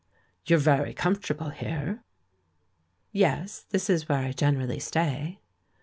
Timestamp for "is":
3.87-4.09